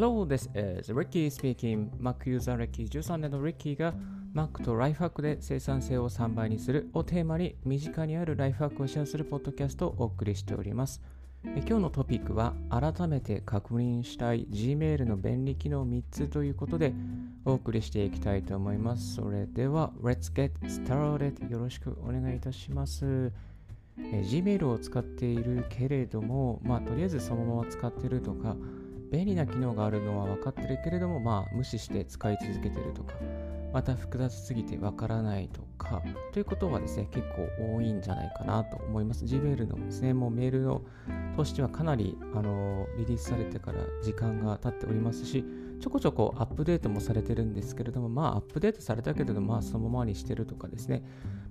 [0.00, 1.90] Hello, this is Ricky speaking.
[1.98, 3.92] Mac ユーザー歴13年の Ricky が
[4.32, 11.02] Mac とライフハックで生産性を3倍にするをテーマに身近にあるライフハックをシェアするポッドキャストをお送りしております。
[11.42, 16.94] 今日のトピックは改めて確認したい Gmail の便利機能3つということで
[17.44, 19.16] お送りしていきたいと思います。
[19.16, 23.32] それでは Let's get started よろしくお願いいたします。
[23.98, 28.56] Gmail を使っているけれども、まあ、とりあえずそのまま使っているとか、
[29.10, 33.14] 便利な機能があるのは分かってるけれども、まあ、無視して使い続けてるとか、
[33.72, 37.26] また複雑すぎて分からないとか、ということはですね、結
[37.58, 39.24] 構多いんじゃないかなと思います。
[39.24, 40.82] Gmail のですね、もうメールの
[41.36, 45.44] としてはかなりあのリリースされてから時間が経っておりますし、
[45.80, 51.04] ちょこちょこアップデートもされてるんですけれども、まあアップデートされたけれども、まあそのままにしてるとかですね、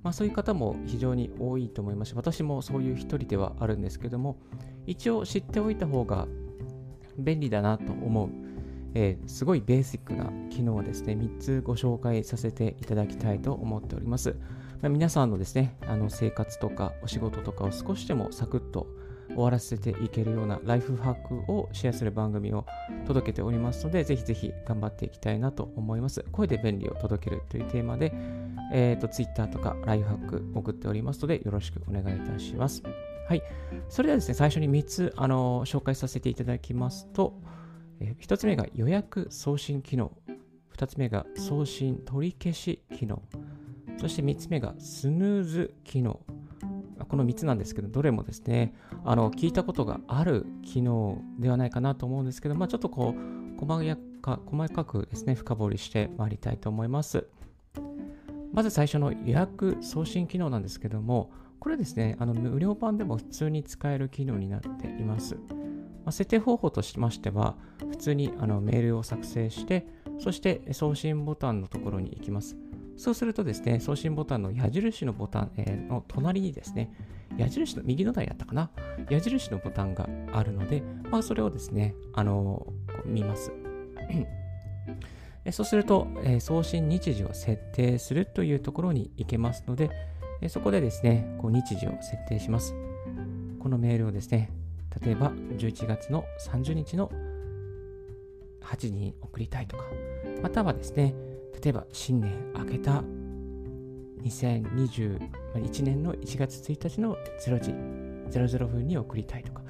[0.04, 4.38] まあそういう方も非常に多いと思いますし、私もそういう一人ではあるんですけども、
[4.86, 6.28] 一応知っておいた方が
[7.18, 8.30] 便利だなと思う、
[8.94, 14.36] えー、すごいベーシックな機能をですね、3つご紹介させていただきたいと思っております。
[14.82, 18.88] まあ、皆さんのですね、あの生活とかお仕事とかを少しでもサクッと
[19.30, 22.66] 終わらせていけるようなライフハックをシェアする番組を
[23.06, 26.26] 届けておりますので、ぜひぜひ頑張っていきたいなと思います。
[26.32, 28.14] 声で便利を届けるというテーマで、
[28.74, 32.82] え、ー、と、Twitter とかライフハック送っておりますので、よろしくお願いいたします。
[33.28, 33.44] はい。
[33.90, 37.42] それではですね、最初に3つ、あの紹介させていただきますと、
[38.00, 40.14] え、1つ目が予約送信機能、
[40.78, 43.22] 2つ目が送信取り消し機能、
[43.98, 46.22] そして3つ目がスヌーズ機能。
[47.10, 57.28] この3つなんですけど、どれもですね、あの聞いたことがある機能ではないかなと思うんですけど、まあ、ちょっとこう細か細かくですね、深掘りしてまいりたいと思います。
[58.54, 61.30] まず最初の予約送信機能なんですけども、
[61.60, 65.36] これですね、あの無料版でも普通に使える機能になっています。
[65.36, 67.56] まあ、設定方法としましては、
[67.90, 69.86] 普通にあのメールを作成して、
[70.20, 72.56] そして送信ボタンのところに行きます。
[72.96, 76.92] そうするとですね、送信ボタンの矢印のボタン、え、の隣にですね、
[77.38, 78.72] 矢印の右の台やったかな？
[79.10, 80.82] 矢印のボタンがあるので、
[81.12, 83.52] まあ、それをですね、あのー、見ます。
[85.52, 89.92] そうすると、え、送信日時を設定するというところに行けますので、
[90.42, 92.76] えそこでですね、こう日時を設定します。
[93.60, 94.52] このメールをですね、
[95.02, 97.12] 例えば11月の30日の
[98.62, 99.84] 8時に送りたいとか、
[100.42, 101.14] またはですね、
[101.62, 103.04] 例えば新年明けた
[104.24, 107.72] 2021年の1月1日の0時
[108.30, 109.62] 00分に送りたいとか、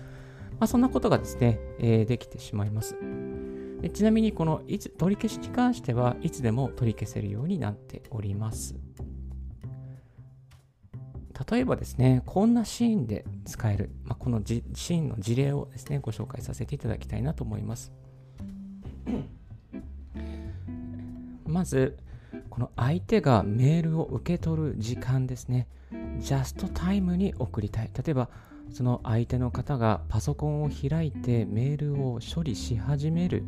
[0.60, 2.96] まあ、そんなことがですね、えー、できてしまいます。
[3.82, 8.76] でちなみにこのいつ取り消しに関してはいつでも取り消せるようになっております。
[11.50, 17.92] 例えばですね、こんなシーンで使える、まあ、このシーンの事例をですね、ご紹介させていただきたいなと思います。
[21.46, 21.98] まず、
[22.50, 25.68] この相手がメールを受け取る時間ですね。
[26.20, 27.92] ジャストタイムに送りたい。
[27.94, 28.30] 例えば、
[28.72, 33.46] その相手の方がパソコンを開いてメールを処理し始める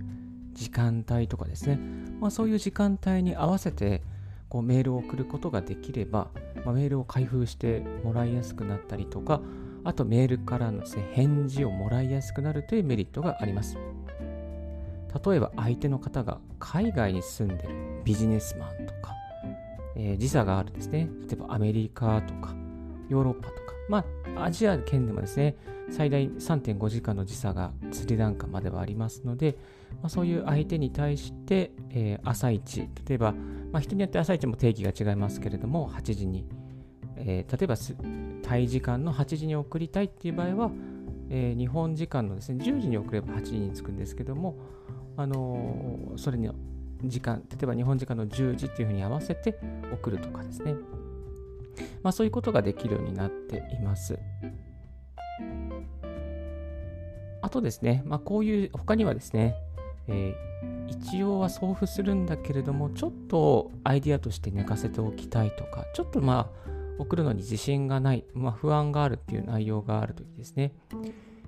[0.53, 1.79] 時間帯とかですね。
[2.19, 4.03] まあ、そういう時間帯に合わせて
[4.47, 6.29] こうメールを送ることができれば、
[6.69, 9.41] まあ、メールを開封してもらいやすくなったりとか、
[9.83, 13.75] あとメールからのです、ね、返事をもらいやすくなるというメリットがあります。
[13.75, 19.15] 例えば相手の方が海外に住んでるビジネスマンとか、
[19.95, 22.53] えー、時差があるですね、例えばアメリカとか
[23.09, 24.05] ヨーロッパとか、ま
[24.35, 25.55] あアジア圏でもですね、
[25.89, 29.57] 最大3.5時間の時差がスリランカまではありますので、
[30.01, 33.33] まあ、そういう相手に対して、えー、朝一、例えば、
[33.71, 36.45] まあ、人によって朝一も定義が違いますけれども、8時に、
[37.19, 37.75] えー、例えば
[38.47, 40.71] タイ時間の8時に送りたいっていう場合は、
[41.29, 44.57] えー、日本時間のですね、10時に送れば8時に着くんですけども、
[45.17, 46.49] あのー、それに
[47.03, 49.59] 時間、例えば日本時間の10時っていうふうに合わせて
[49.91, 50.75] 送るとかですね。
[52.03, 54.19] まあ、そういうことができるようになっています。
[57.41, 59.55] あとですね、まあ、こういう、他にはですね、
[60.07, 70.73] えー、一応は送付するんだけれども、ちょっとアイディアとして寝かせておきたいとか、ちょっとまあ、送るのに自信がない、まあ、不安があるっていう内容があるときですね。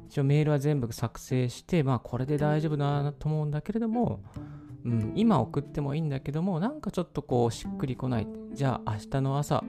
[0.07, 4.21] 一応メールは全部作成して、まあ、これで大丈夫だなと思うんだけれども、
[4.83, 8.27] うん、今送ってもいいんだけども、なんかちょっとこうしっくりこない。
[8.53, 9.63] じゃあ明日の朝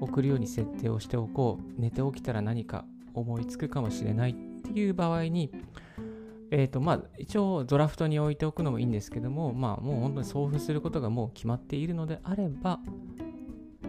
[0.00, 1.80] 送るように設定をしておこう。
[1.80, 2.84] 寝て起きたら何か
[3.14, 5.50] 思いつくかもしれないっていう場合に、
[6.50, 12.80] えっ、ー、と、まあ、一応ドラフトに置いておくのもいいんですけども、まあ、もう本当に送付することがもう決まっているのであれば、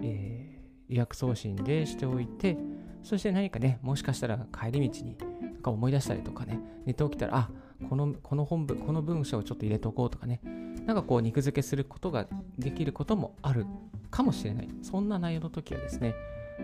[0.02, 0.53] えー、
[0.90, 2.58] 予約送信でしておいて、
[3.04, 7.50] そして何かね、もしかしたら帰り道になんか思い出したりとかね、寝て起きたら、あ、
[7.90, 10.42] このこの本文、この文章をちょっと入れとこうとかね、
[10.86, 12.28] なんかこう肉付けすることが
[12.58, 13.66] できることもある
[14.10, 14.70] かもしれない。
[14.82, 16.14] そんな内容の時はですね、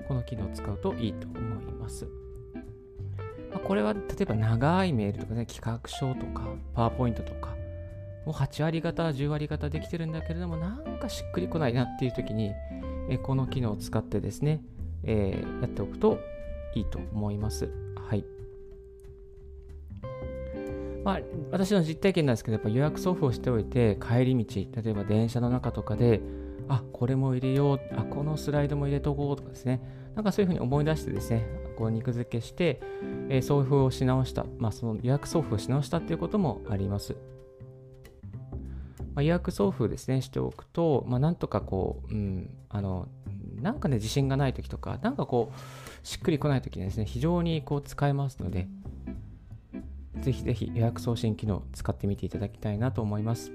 [0.07, 2.07] この機能を使うといいと思います。
[3.51, 7.56] まあ、これは例えば長いメールとかね、企画書とか、パワーポイントとか、
[8.25, 12.51] もう8割方、10割方できてるんだけれども、なんかしっくりこないなっていう時に、
[13.10, 14.62] えこの機能を使ってですね、
[15.04, 16.20] えー、やっておくと
[16.76, 17.70] いいと思います。
[17.96, 18.24] はい。
[21.04, 21.22] まあ、
[21.52, 26.22] 私の実体験なんですけど、やっぱ予約送付をしておいて、帰り道、例えば電車の中とかで、
[26.68, 29.82] あ、これも入れよう、あ、このスライドも入れとこうとかですね、
[30.16, 31.48] なんかそういうふうに思い出してですね、
[31.78, 32.82] こう肉付けして、
[33.30, 37.16] えー、送付をし直した、まあ、その予約送付をし直したっていうこともあります。
[39.19, 43.10] まあ、予約送付ですね、しておくと、まあ、なんとかこう、うん、あの、
[43.62, 48.69] なんかね、自信がない時とか、なんかこう、しっくりこない時にですね、非常にこう使えますので、
[50.21, 53.51] ぜひぜひ予約送信機能使ってみていただきたいなと思います。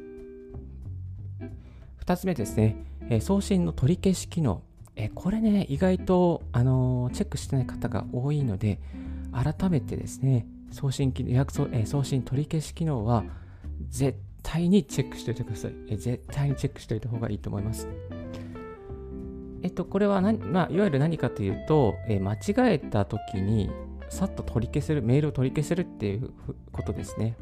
[2.04, 2.76] 2つ目ですね、
[3.08, 4.62] え、送信の取り消し機能。
[4.96, 8.80] え、これね、意外と、あの、チェックしてない方が多いので、
[9.32, 13.24] 改めてですね、送信機予約送,、え送信取り消し機能は
[13.88, 15.72] 絶対にチェックしておいてください。
[15.88, 17.88] え絶対にチェックしておいた方がいいと思います。
[19.62, 22.38] えっと、これは何、まあ、いわゆる何かというと、え間違
[22.74, 23.70] えた時に、
[24.10, 26.30] さっと取り消せる、メールを取り消せるっていう
[26.70, 27.36] ことですね。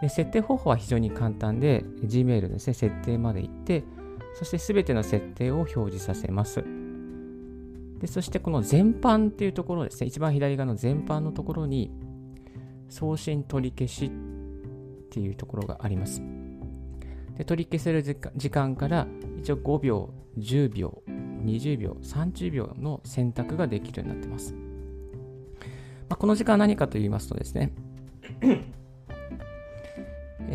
[0.00, 3.84] で設定方法は非常に簡単で、Gmail ですね、設定まで行って、
[4.34, 6.64] そしてすべての設定を表示させます。
[8.00, 11.90] でそしてこの全般っていうところですね、一番左側の全般のところに、
[12.88, 14.10] 送信取り消し
[15.08, 16.22] っていうところがあります。
[17.38, 19.06] で取り消せる時間から
[19.38, 21.02] 一応5秒、10秒、
[21.44, 24.54] 20秒、30秒の選択ができるようになってます。
[26.08, 27.72] まあ、この時間は何かと言いますとですね、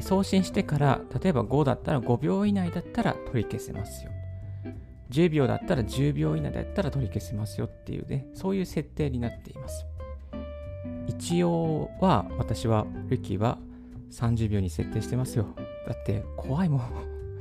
[0.01, 4.11] 送信してから、例えば5だったら5秒以内だったら取り消せますよ。
[5.11, 9.85] 10秒だったら10秒以内だったら取り消せますよっていうね、そういう設定になっています。
[11.07, 13.59] 一応は、私は、ルキは
[14.13, 15.47] 30秒に設定してますよ。
[15.87, 16.81] だって怖いもん。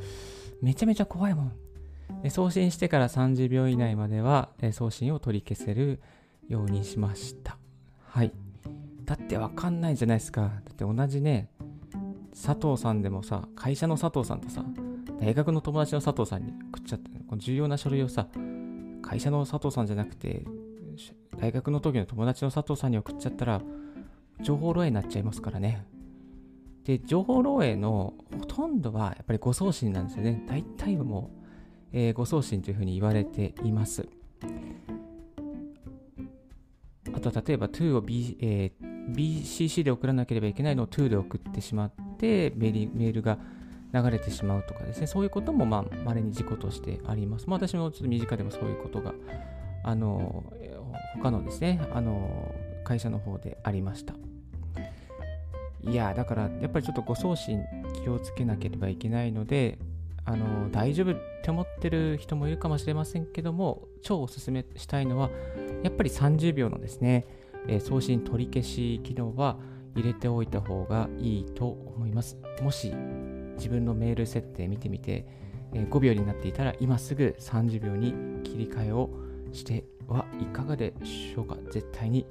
[0.60, 1.52] めちゃめちゃ怖いもん。
[2.30, 6.00] 送信してから30秒以内までは送信を取り消せる
[6.48, 7.58] ようにしました。
[8.00, 8.32] はい。
[9.04, 10.42] だってわかんないじゃないですか。
[10.42, 11.48] だって同じね、
[12.32, 14.64] 佐藤さんでもさ、会社の佐藤さんとさ、
[15.20, 18.28] 大学の友達の佐藤さんに送っちゃって、この重要な書類をさ、
[19.02, 20.44] 会社の佐藤さんじゃなくて、
[21.38, 23.62] 大学の時の友達の佐藤さんに送っちゃったら、
[24.40, 25.86] 情報漏洩になっちゃいますからね。
[26.84, 30.44] で、情報漏洩のほとんどはやっぱり誤送信なんですよね。
[30.48, 31.46] 大体はもう、
[31.92, 34.08] えー、誤送信というふうに言われています。
[37.14, 43.38] あと例えば to を、B えー、BCC で送らなければいけないのを to で送ってしまってメールが
[43.92, 47.46] 流れてしまうとかですね、そういうこともまあ稀に事故としてあります。
[47.46, 49.14] まあ、私もちょっと身近でもそういうことが、
[49.84, 50.44] あの、
[51.14, 52.54] 他のですね、あの、
[52.84, 54.14] 会社の方でありました。
[55.84, 57.62] いや、だからやっぱりちょっと誤送信
[58.02, 59.78] 気をつけなければいけないので、
[60.24, 65.30] あの大丈夫って思ってる人もいるかもしれませんけども超おすすめしたいのは
[65.82, 67.26] やっぱり30秒のですね、
[67.66, 69.56] えー、送信取り消し機能は
[69.96, 72.38] 入れておいた方がいいと思います。
[72.62, 72.94] もし
[73.56, 75.26] 自分のメール設定見てみて、
[75.74, 79.10] えー、5秒になっていたら今すぐ30秒に切り替えを
[79.52, 81.56] してはいかがでしょうか。
[81.70, 82.26] 絶対に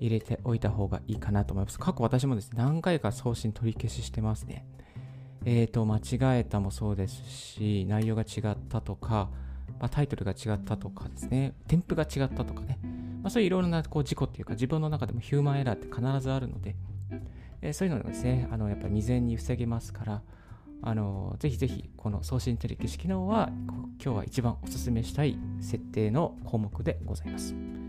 [0.00, 1.78] 入れておいた方がいいかなと思います。
[1.78, 4.66] 過去私もですね何回か送信取り消ししてますね。
[5.48, 9.30] えーと、間違えたもそうですし、内容が違ったとか、
[9.78, 12.80] まあ、タイトルが違ったとかですね、添付が違ったとかね、
[13.22, 16.74] まあ、そういういろいろなこう事故っていうか、自分の中でもヒューマンエラーって必ずあるので、
[17.62, 20.22] えー、そういうのがですね、あのやっぱり未然に防げますから、
[20.82, 23.50] あのぜひぜひこの送信テレキ機能は
[24.02, 27.85] 今日は一番お勧めしたい設定の項目でございます。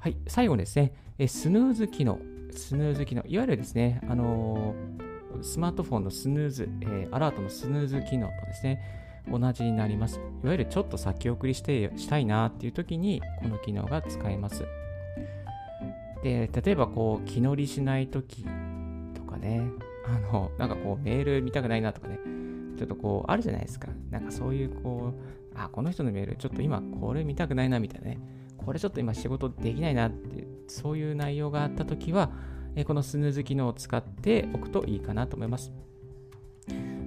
[0.00, 2.18] はい、最後ですね、えスヌーズ機能。
[2.52, 3.22] スヌーズ機能。
[3.26, 5.10] いわゆるですね、あのー
[5.42, 8.80] スマートフォンのスヌーズ、えー、アラートのスヌーズ機能とですね、
[9.30, 10.16] 同じになります。
[10.16, 14.64] いわゆるちょっと先送りしてしたいなっていう時に、この機能が使えます。
[16.22, 18.44] で、例えばこう、気乗りしない時
[19.14, 19.62] とかね、
[20.06, 22.18] あの、なんかこう、メール見たくないなとかね、
[22.78, 23.88] ちょっとこう、あるじゃないですか。
[24.10, 28.18] なんかそういうこう、あ、この人のメール、ちょっと今これ見たくないなみたいなね、
[28.64, 32.30] これちょっと今仕事できないなって、そういう内容があった時は、
[32.76, 35.72] えこのスヌーズ機能を使っておくといいかなと思います。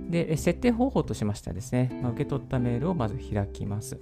[0.09, 3.99] で、設定方法としましてはですね、ま、受け取ったメールをまず開きます。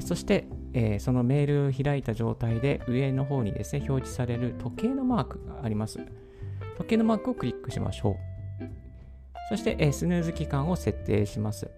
[0.00, 5.98] そして、え、そのメールを開いた状態で上の方にですね、表示される時計のマークがあります。
[6.76, 8.16] 時計のマークをクリックしましょう。
[9.48, 11.70] そして、え、スヌーズ期間を設定します。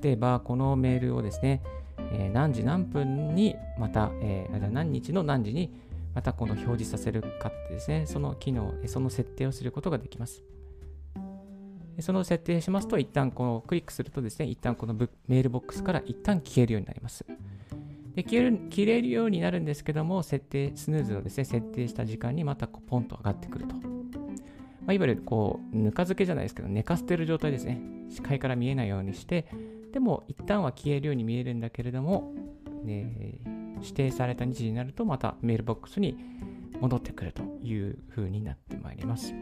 [0.00, 1.62] 例えば、このメールをですね、
[2.12, 5.72] えー、何時何分にまた、えー、何日の何時に
[6.14, 10.42] またこの表示させるかってですね、その機能、その設定をすることができます。
[12.00, 17.24] その設定しますと、一旦このクリックするとですね、一旦このメールボックスから一旦消えるようになります。
[18.14, 23.74] で消える消えるようになるんですけども、設定、スヌーズをですね、設定した時間にまたこうポンと上がってくると。
[23.76, 23.82] ま
[24.88, 27.80] あ、いわゆるこう、ぬか漬けじゃないですけど、寝かせてる状態ですね。
[28.08, 29.46] 視界から見えないようにして、
[29.92, 32.32] でも一旦は消えるように見えるんだけれども、
[32.84, 33.38] ね、
[33.80, 36.16] 指定された日時になるとまたメールボックスに
[36.80, 39.34] 戻ってくるという風になってまいります。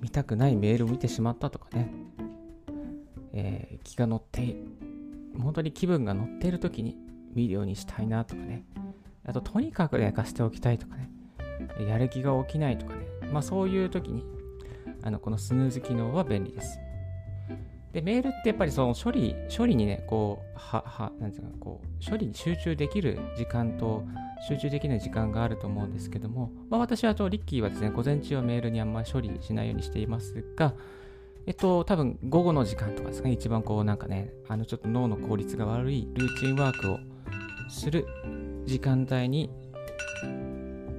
[0.00, 1.90] 見たくないメールを見てしまったとかね、
[3.32, 4.56] えー、気が乗って、
[5.42, 6.98] 本当に気分が乗っている時に
[7.34, 8.64] 見るようにしたいなとかね、
[9.26, 11.10] あととにかく寝かしておきたいとかね、
[11.88, 14.24] やる気が起きないとかね、まあそういう時に、
[15.02, 16.78] あのこのスヌーズ機能は便利です。
[17.94, 24.04] で、メールってやっぱりその処理、処理にね、こう、は、は、なんていうか、こう、処理に集中できる時間と、
[24.48, 30.74] 集中できない時間があると思うんですけども、まあ私はとリッキーはですね、午前中はメールにあんまり処理しないようにしていますが、
[31.46, 36.98] えっと、多分午後の時間とかですかね、一番こうなんかね、あのちょっと脳の効率が悪いルーチンワークを
[37.68, 38.06] する
[38.66, 39.50] 時間帯に、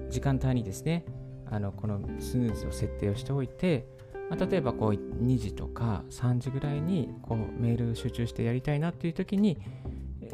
[0.09, 1.05] 時間帯にですね、
[1.51, 3.85] あのこのスヌーズを設定をしておいて、
[4.29, 9.57] まあ、例えばこう2時とか3時ぐらいにこうメール集中してやりたいなっていう時に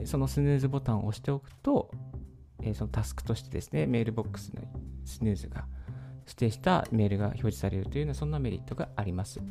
[0.05, 1.91] そのスヌーズボタンを押しておくと
[2.73, 4.61] そのタスクとしてですねメールボックスの
[5.03, 5.65] スヌーズが
[6.25, 9.41] 指定したメールが表示されるというようなそんなメリットがあります。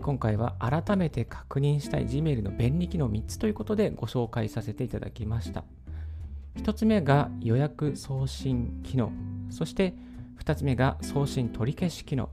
[0.00, 5.64] 今回は改めて確認したい Gmail の便利機能3つということでご紹介させていただきました。
[6.56, 9.12] 1つ目が予約送信機能。
[9.50, 9.94] そして
[10.42, 12.30] 2つ目が送信取り消し機能。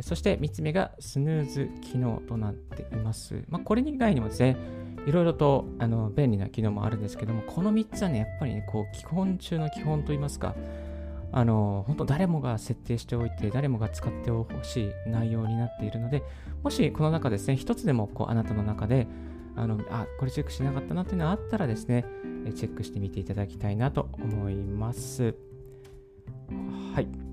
[0.00, 3.44] そして3つ目がスヌーズ機能となっています。
[3.48, 4.56] まあ、これ以外にもですね、
[5.06, 10.54] いろいろとあの便利な機能もあるんですけども、この3つはね、やっぱりね、こう基本中の基本といいますか、
[11.32, 16.22] あの本当誰もが設定しておいて、誰もが使ってほしい内容になっているので、
[16.62, 19.06] もしこの中ですね、一つでもこうあなたの中で、
[19.56, 22.04] あのあこれチェックしなかったなっていうのがあったらですね、
[22.54, 25.34] チェックしてみていただきたいなと思います。
[26.94, 27.30] はい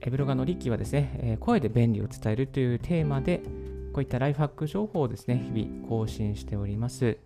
[0.00, 0.10] エ。
[0.10, 3.42] ブロガのリッキーはですね、声で便利を伝えるというテーマで、
[3.92, 7.16] こういったライフハック情報をですね、日々更新しております。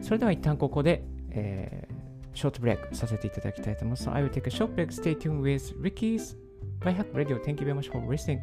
[0.00, 4.10] それでは一旦ここで、えー、ショートブレイクさせていただきたいと思います。
[4.10, 4.88] I will take a short break.
[4.88, 6.36] Stay tuned with Ricky's
[6.84, 7.38] Lifehack Radio.
[7.38, 8.42] Thank you very much for listening.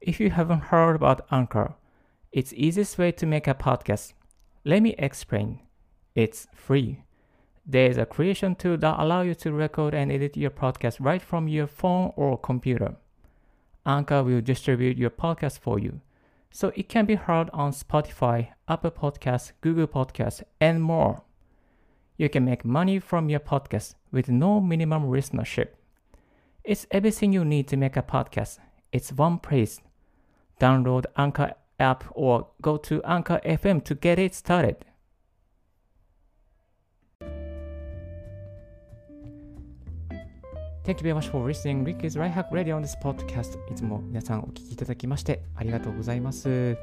[0.00, 1.74] If you haven't heard about Anchor,
[2.32, 4.14] it's easiest way to make a podcast.
[4.64, 5.60] Let me explain.
[6.14, 7.04] It's free.
[7.66, 11.20] There is a creation tool that allows you to record and edit your podcast right
[11.20, 12.96] from your phone or computer.
[13.84, 16.00] Anchor will distribute your podcast for you,
[16.50, 21.22] so it can be heard on Spotify, Apple Podcasts, Google Podcasts, and more
[22.19, 25.69] You can make money from your podcast with no minimum listenership.
[26.63, 28.59] It's everything you need to make a podcast.
[28.91, 29.81] It's one place
[30.59, 34.77] Download Anchor app or go to Anchor FM to get it started.
[40.85, 41.83] Thank you very much for listening.
[41.83, 43.57] Ricky's Right Hack Radio on this podcast.
[43.71, 46.77] いつも皆さんお聞きいただきましてありがとうございます。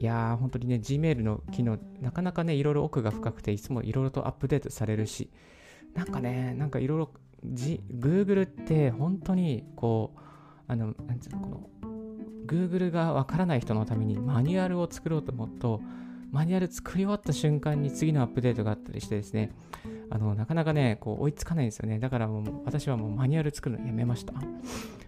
[0.00, 5.30] いやー、本当にね、Gmail の機能、なかなかね、いろいろ奥が深くて、いつもいろいろとアップデートされるし、
[5.94, 7.10] なんかね、なんかいろいろ、
[7.44, 10.20] Google って本当にこう、
[10.68, 11.68] あの、なんつうの、この、
[12.46, 15.82] Google がわからない人のためにマニュアルを作ろうと思うと、
[16.32, 19.52] マニュアル作り終わった瞬間に次のアップデートがあったりしてですね、
[20.08, 21.98] あの、なかなかね、こう追いつかないんですよね。
[21.98, 24.32] だからもう私はもうマニュアル作るのやめました。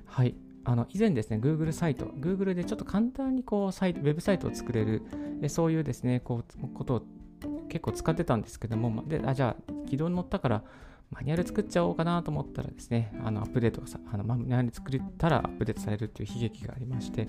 [0.05, 0.35] はい。
[0.65, 5.03] あの以前ですね、Google サイト、Google でちょっと簡単にこうサイウェブサイトを作れる、
[5.49, 7.03] そういうですね、こうことを
[7.69, 10.63] 結構使ってたんですけども、であじゃあ、軌道に乗ったから、
[11.11, 17.29] マニュアル作っちゃおうかなと思ったらですね、あのアップデートがさ、あのマニュアル作ったらアップデートされるっていう悲劇がありまして、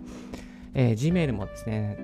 [0.73, 1.97] えー、Gmail もですね、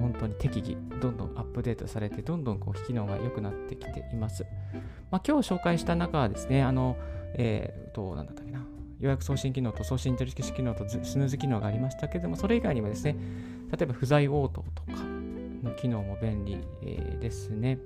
[0.00, 4.46] 本当に適宜、どんどんアップデートされて、どんどんこう機能が良くなってきています。
[5.10, 6.96] まあ、今日紹介した中はですね、あの、
[7.34, 8.64] えー、と、なんだったっけな、
[9.00, 13.16] 予約送信機能と送信取り消し機能とスヌーズ機能がありましたけれども、それ以外にもですね、
[13.70, 15.02] 例えば不在応答とか
[15.62, 16.58] の機能も便利、
[17.20, 17.78] ですね。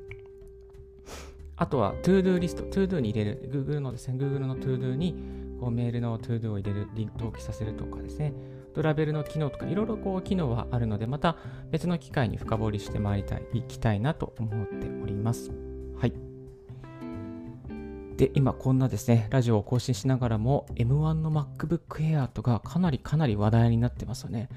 [1.56, 5.14] あとは ToDo リスト、ToDo に入れる、Google のですね、Google の ToDo に
[5.60, 6.86] こうメールの ToDo を入れる、
[7.18, 8.32] 登記させるとかですね、
[8.74, 11.36] トラベルの機能とかいろいろこう機能はあるので、また
[11.70, 15.50] 別の機会に深掘りしてまいりたい、いきたいなと思っております。
[15.98, 16.29] はい。
[18.20, 24.50] で、今こんなですね、ラジオを更新しながらも M1 の MacBook Air とかかなりかなり話題になってますよね。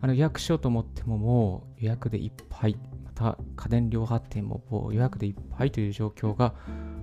[0.00, 6.54] あの予約しようと思ってももう予約でいっぱい、また家電量販店ももう予約でいっぱいという状況が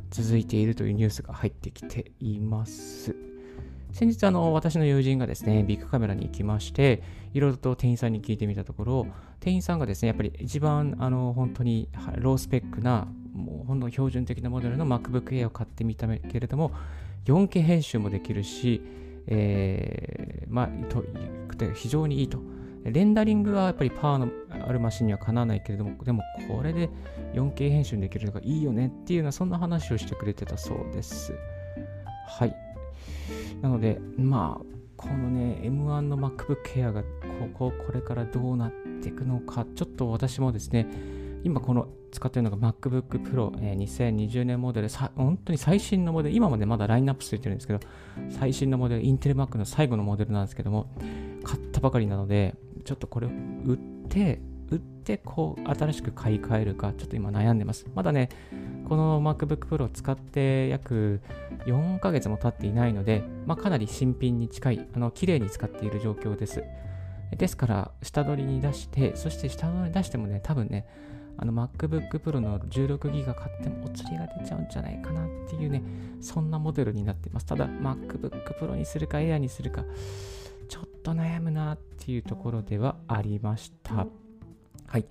[0.09, 3.13] 続いているというニュースが入ってきています。
[3.91, 7.03] 先日あの私の友人がですねビッグカメラに行きまして
[7.33, 9.07] いろいろと店員さんに聞いてみたところ
[9.39, 13.07] 店員さんがですねやっぱり一番あの本当にロースペックな
[13.39, 16.71] もうほんの標準的なモデルの MacBook Air を買ってみたけれども
[17.25, 18.81] 4K 編集もできるし、
[19.27, 21.03] えー、まあと
[21.73, 22.39] 非常にいいと
[22.85, 24.29] レンダリングはやっぱりパワーの
[24.67, 26.89] あるマシンにはかなわないけれども、でもこれで
[27.33, 31.33] 4K 編集できるのがいいよねっていうような、そんな話をしてくれてたそうです。
[32.27, 32.55] はい。
[33.61, 34.65] なので、まあ、
[34.95, 37.07] このね、M1 の MacBook Air がこ
[37.53, 40.87] こ、これからどうなっていくのか、ちょっと私もですね、
[41.43, 47.79] 今この使ってるのが MacBook Pro え2020年モデル、本当に最新のモデル、今までまだラインナップついてるんですけど、
[48.29, 50.87] 最新のモデル、インテル Mac の最後のモデルなんですけども、
[51.43, 53.29] 買ったばかりなので、ちょっとこれを
[53.65, 53.77] 売っ
[54.09, 57.87] て、売ってこう新しく買い替えるか、ちょっと今悩んでます。
[57.95, 58.29] まだね、
[58.87, 61.21] この MacBook Pro を使って約
[61.65, 66.63] 4ヶ月も経っていないので、まあ、かなり新品に近い、あの綺麗に使っている状況です。
[67.37, 70.87] ですから、下取りに出して、そして下取りに出してもね、多分ね、
[71.41, 75.81] あの MacBook Pro の16ギガ買ってもお釣りが出ちゃうんじゃないかなっていうね、
[76.19, 77.45] そんなモデルになってます。
[77.45, 78.29] ただ、MacBook
[78.59, 79.85] Pro にするか Air にするか、
[80.67, 84.05] ちょっと悩むなっていうところではありました。
[84.87, 85.05] はい。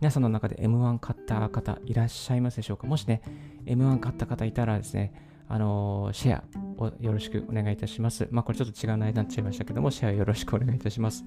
[0.00, 2.86] 皆さんの中で M1 買った方いらっしゃいますでしょうか？
[2.86, 3.20] もしね、
[3.66, 5.12] M1 買った方いたらですね、
[5.48, 6.44] あのー、シェア
[6.82, 8.26] をよろしくお願いいたします。
[8.30, 11.24] まあ、これちょっと違う内容になっちゃいましたけども、シェアよろしくお願いいたします。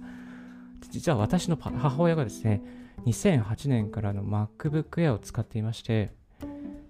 [0.90, 2.64] 実は私の母親がですね、
[3.06, 6.12] 2008年からの MacBook Air を使っていまして、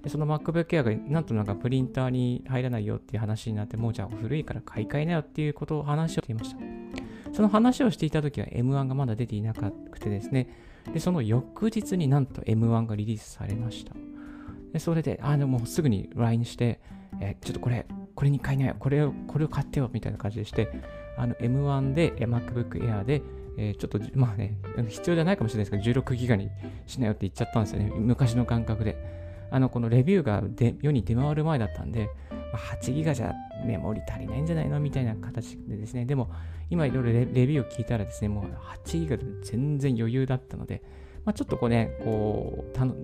[0.03, 6.57] でその MacBook Air がなんとなんかプリンターに入らないよっていう話になって、もうじゃあ古いから買い替えなよっていうことを話をしていました。
[7.33, 10.49] その話をしていた時は M1 がまだ出ていなくてですね、
[10.93, 13.93] で、その翌日になんと M1 がリリースされました。
[14.73, 16.79] で、それで、あ、でもすぐに LINE して、
[17.19, 20.69] えちょっとこれ、これに買いなよ、これを、これを買ってよ、みたいな感じでして、
[21.17, 23.21] あの M1 で、MacBook Air で、
[23.57, 26.49] えー、ちょっと、まあね、必要じゃないかもしれないですけど、16ギガに
[26.85, 27.91] しなよって言っちゃったんですよね。
[27.95, 28.97] 昔の感覚で。
[29.49, 32.09] あの、このレビューがで世に出回る前だったんで、
[32.53, 33.33] ま、8ギガじゃ
[33.65, 36.29] メモリ足りないんじゃないのみたいな形でですね、でも、
[36.69, 38.45] 今いろいろレビューを聞いたらですね、もう
[38.85, 40.83] 8ギガで全然余裕だったので、
[41.25, 42.95] まあ、ちょっとこうね、こう、たの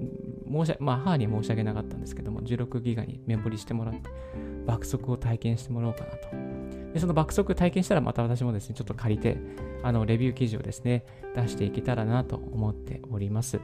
[0.66, 4.10] 申しまあ、母に申し訳なかったんですけども、16ギガにメモリしてもらって、
[4.66, 6.83] 爆速を体験してもらおうかなと。
[6.94, 9.38] でその爆速体験したらまた私もですね、ちょっと借りて、
[9.82, 13.60] あの、レビュー記事をですね、出していけたらなと思っております。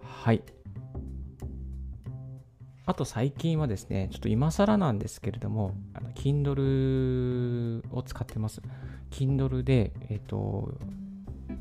[0.00, 0.42] はい。
[2.86, 8.62] あと最近はですね、ちょっと今更なんですけれども、あの Kindle を使ってます。
[9.10, 10.74] Kindle で、えっ、ー、と、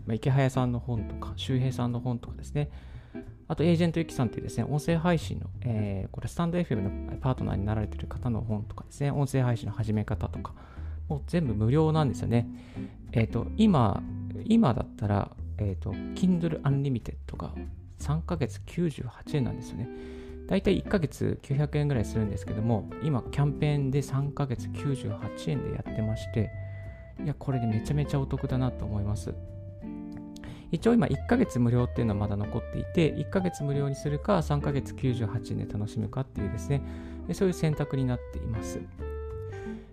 [0.06, 2.70] ま、池早さんの本とか、周平さんの本とかですね、
[3.48, 10.54] あと、エージェントゆきさんというですね、音声配信の、えー、これ、スタンド FM のパートナーになられている方の本とかですね、音声配信の始め方とか、
[11.10, 12.48] もう全部無料なんですよね。
[13.12, 14.02] えっ、ー、と、今、
[14.46, 17.54] 今だったら、えっ、ー、と、Kindle Unlimited が
[18.00, 19.90] 3ヶ月98円なんですよね。
[20.48, 26.52] だいたい1ヶ月900円ぐらいするんですけども、今、キャンペーンで3ヶ月98円でやってまして、
[27.24, 29.34] いや、これでめちゃめちゃお得だなと思います。
[30.74, 36.82] 一応今1ヶ月無料っていうのはまだ残っていて、1ヶ月無料にするか3ヶ月98円で楽しむかっていうですね、
[37.34, 38.82] そういう選択になっています。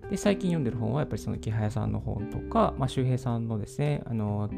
[0.08, 4.48] で最近読んでる本はやっぱりその木早さんの本とか、まあ、周平さんのですね、あの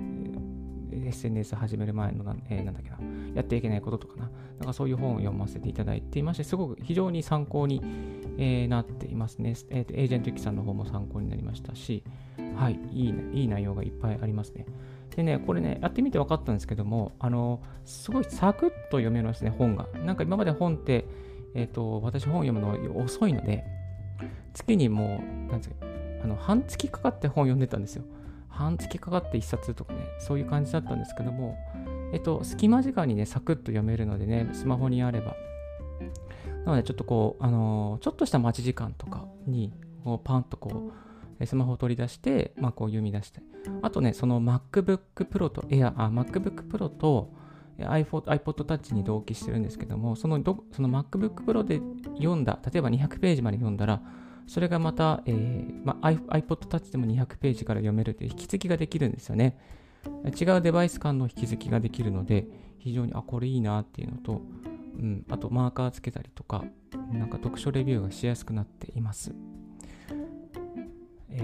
[0.93, 2.99] SNS 始める前のな,、えー、なんだっけな、
[3.35, 4.31] やっていけないこととかな、
[4.61, 7.83] なんかそういう本を読ませていただいていまして、すごく非常に参考に、
[8.39, 9.55] えー、なっていますね。
[9.71, 12.05] えーと、エージェントユキさんの方も参考になりましたし、
[12.55, 14.67] はい、いい,、ね、いい内容がいっぱいありますね。
[15.17, 19.87] でね、これね、やってみて分かったんですけども、あの、すごいサクッと読めますね、本が。
[20.05, 21.05] なんか今まで本って、
[21.55, 23.65] えっ、ー、と、私本読むの遅いので、
[24.55, 25.77] 月にもう、なんですか、
[26.25, 28.05] あの、半月かかって本読んでたんですよ。
[28.49, 31.59] 半月かかって1冊とかね、そういう感じだったんですけども、
[32.13, 35.37] えっと、隙間時間にね、サクッと読めるのでね、スマホにあれば。
[36.65, 39.73] なので、ちょっとこう、あのー、ちょっとした待ち時間とかに、
[40.05, 40.93] こうパンとこう、
[41.45, 43.41] スマホを取り出して、まあ、こう読み出して。
[43.83, 47.33] あとね、その MacBook Pro と Air、あ、MacBook Pro と、
[47.79, 51.81] iPod, iPod Touch に同期してるんですけども、そのどその MacBook Pro で
[52.17, 54.03] 読んだ、例えば200ページまで読んだら、
[54.47, 59.59] それがまた、えーま、iPod Touch でも200ページから読めるという引き継ぎができるんですよね。
[60.39, 62.47] 違うデバイス間の引き継ぎができるので、
[62.79, 64.43] 非常に、あ、これいいなっていうのと、
[64.95, 66.65] うん、あとマーカーつけたりとか、
[67.13, 69.35] なんか読書レビューがしやすくなっています。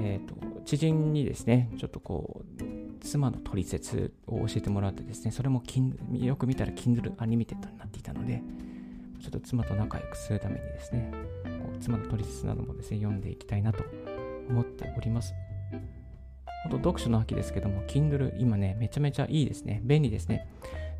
[0.08, 2.62] えっ、ー、と、知人にですね、ちょっとこう、
[3.00, 5.62] 妻の取説を教えてもらってですね、それも
[6.14, 8.42] よく見たら Kindle Unlimited になっていたので、
[9.20, 11.12] ちょっと妻と仲良くするためにですね、
[11.44, 13.84] こう妻の取説などもですね、読んでいきたいなと
[14.48, 15.34] 思っております。
[16.64, 19.80] 本当読書の秋ですけども、Kindle 今ね、めちゃめちゃいいですね。
[19.84, 20.48] 便利ですね。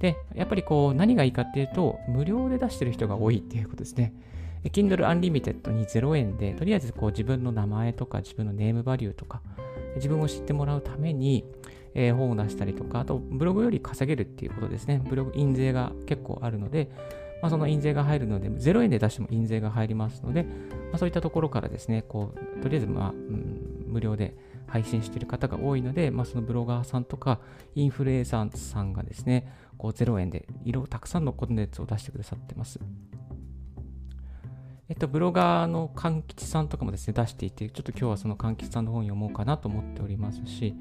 [0.00, 4.12] で、やっぱりこう、何がいいかっていうと、無料で出してる人が多いっていうことですね。
[4.64, 9.40] Kindle Unlimited に0円で、とりあえずこう自分の名前とか自分のネームバリューとか、
[9.96, 11.44] 自分を知ってもらうために、
[11.94, 15.02] えー、本を出したりとか、あとブログより稼げるっていうことですね。
[15.08, 16.90] ブログ印税が結構あるので、
[17.40, 20.50] まあ、その印税が入るので、0円で出しても印税が入りますので、ま
[20.94, 27.40] あ、そういったところからですね、こうとりあえず、まあうん、無料で配信している方が多いので、まあ、そのブロガーさんとか
[27.74, 32.80] インフルエンサーさんがですね、こう0円で色たくさんのコンテンツを出してくださってます。
[34.90, 40.74] えっと、ブロガーの柑吉さんとかもですね、出していて、ちょっと今日はその柑吉さんの本読もうかなと思っておりますし、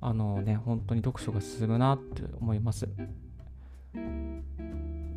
[0.00, 2.88] あのね、本当に読書が進むなって思います。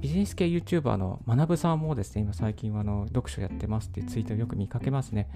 [0.02, 5.30] ビジネス系 YouTuber の学さんもですね、今最近はあの読書やってますっていうツイートをよく見かけますね。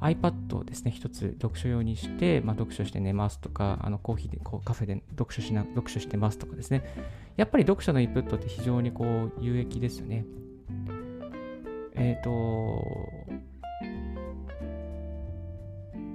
[0.00, 6.82] iPad をですね、一つ読書用にして、まあ、読書して寝ますとか、あのコーヒーでこうカフェで読書しな読書してますとかですね。
[7.36, 10.24] やっぱり読書のインプットって非常にこう有益ですよね。
[11.96, 12.82] えっ、ー、と、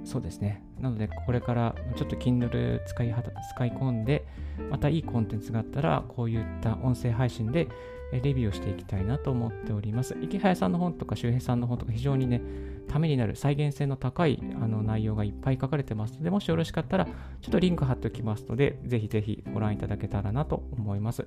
[0.04, 0.62] そうですね。
[0.80, 3.14] なので、これからちょっと Kindle 使い
[3.50, 4.26] 使い込んで、
[4.70, 7.68] またいいコンテンツがあったら、こういった音声配信で
[8.12, 10.16] レビューをしていきたいなと思っております。
[10.20, 12.42] 池早さんの本とか周平さんの本とか非常にね、
[12.88, 17.12] ためになる再現性の高いあの内容がいっぱい書かれてますので、もしよろしかったら、ちょ
[17.48, 21.26] っとリンク貼っておきますので、ぜひぜひご覧いただけたらなと思います。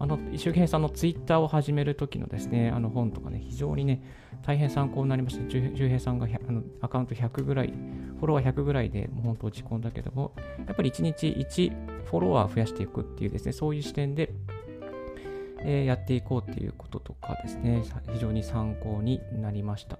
[0.00, 4.02] あの、周平さんのツイッターを始めるときのですね、あの本とかね、非常にね、
[4.42, 5.50] 大変参考になりました。
[5.50, 7.74] 周平さんがあのアカウント100ぐらい、
[8.18, 10.32] フォロワー100ぐらいでもう本当落ち込んだけども、
[10.66, 14.32] やっぱり1日1フォロワー増やしていくっていうですね、そういう視点で、
[15.58, 19.98] えー、やっていこうっていうこととかですね、非常に参考になりました。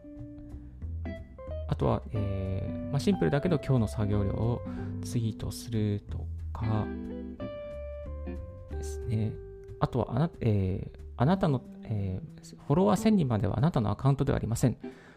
[1.68, 4.62] あとは、えーまあ、シンプルだけど今日の作業量を
[5.04, 6.86] ツイートするとか
[8.70, 9.49] ですね。
[9.80, 14.76] あとはあな、えー、あなたの、えー、フォロワー1000人まではあなたのアカウントではありません。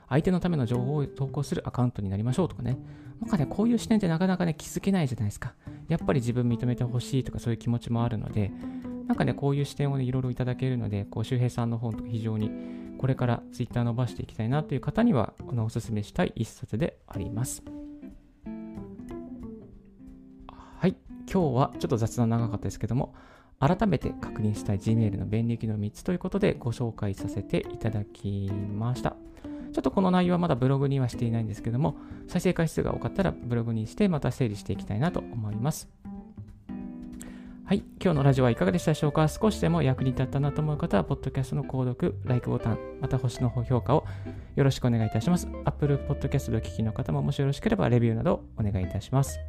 [0.09, 2.77] 相手のための情報を投稿するアカウントになりましょうとかね。
[3.19, 5.53] なんかね、こういう視点ってなかなかね、気づけないじゃないですか。
[5.87, 8.51] やっぱり自分認めてほしいとかそういう気持ちもあるので、
[9.07, 12.51] なんかね、こういう視点をね、いろいろいただけるので、こう、周平さんの本とか非常に
[12.97, 17.63] これからツイッター伸ばしていきたいなという方には、あのおすすめしたい一冊であります。
[20.77, 20.95] はい、
[21.31, 23.13] 今日はちょっと雑談長かったですけども、
[23.59, 29.15] 改めて確認したい Gmail の便利機能3つということでご紹介させていただきました。
[29.71, 31.95] ちょっとこの内容はまだブログにはしていないんですけども、
[32.27, 35.89] 再生回数が多かったらブログにしてまた整理していきたいなと思います。
[37.65, 39.27] はい、今日のラジオはいかがでしたでしょうか？
[39.29, 44.05] 少しでも役に立ったなと思う方は、ポッドキャストの購読、LIKE ボタン、また星の評価を
[44.55, 45.47] よろしくお願いいたします。
[45.63, 49.39] Apple Podcast でお聞きの方ももしよろしければレビューなどお願いいたします。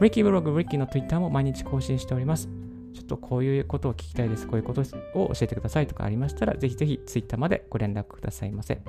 [0.00, 2.50] Ricky ブログ、Ricky の Twitter も毎日更新しております。
[2.94, 4.82] ちょっとこういうことを聞きたいです、こういうこと
[5.14, 8.80] を教えてくださいとかありましたら、ぜひぜひ Twitter までご連絡くださいませ。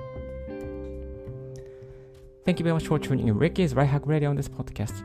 [2.46, 5.04] Thank you very much for tuning in Ricky's Right Hack Radio on this podcast.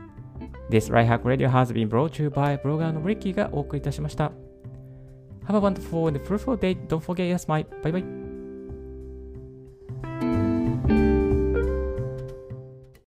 [0.69, 4.31] This Right Hack Radio has been brought to you by ブロガーの Ricky がお送りいたしました。
[5.47, 6.75] Have a wonderful and fruitful day.
[6.87, 7.65] Don't forget your smile.
[7.83, 8.24] Bye bye.